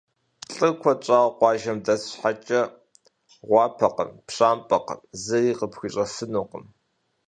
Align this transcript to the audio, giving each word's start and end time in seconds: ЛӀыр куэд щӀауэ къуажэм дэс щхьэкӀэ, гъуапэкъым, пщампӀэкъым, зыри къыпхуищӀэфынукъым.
ЛӀыр 0.55 0.71
куэд 0.81 0.99
щӀауэ 1.05 1.31
къуажэм 1.37 1.77
дэс 1.85 2.01
щхьэкӀэ, 2.11 2.61
гъуапэкъым, 3.47 4.11
пщампӀэкъым, 4.27 4.99
зыри 5.23 5.53
къыпхуищӀэфынукъым. 5.59 6.65